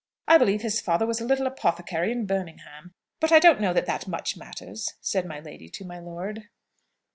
I 0.27 0.39
believe 0.39 0.63
his 0.63 0.81
father 0.81 1.05
was 1.05 1.21
a 1.21 1.25
little 1.25 1.45
apothecary 1.45 2.11
in 2.11 2.25
Birmingham. 2.25 2.95
But 3.19 3.31
I 3.31 3.37
don't 3.37 3.61
know 3.61 3.71
that 3.71 3.85
that 3.85 4.07
much 4.07 4.35
matters," 4.35 4.95
said 4.99 5.27
my 5.27 5.39
lady 5.39 5.69
to 5.69 5.85
my 5.85 5.99
lord. 5.99 6.45